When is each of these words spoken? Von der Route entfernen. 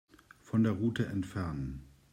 Von 0.39 0.63
der 0.63 0.71
Route 0.73 1.05
entfernen. 1.05 1.87